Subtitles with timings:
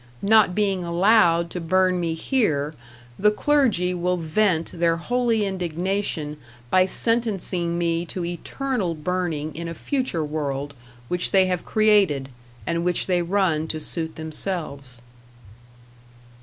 [0.23, 2.73] Not being allowed to burn me here,
[3.19, 6.37] the clergy will vent their holy indignation
[6.71, 10.73] by sentencing me to eternal burning in a future world
[11.07, 12.29] which they have created,
[12.65, 15.01] and which they run to suit themselves.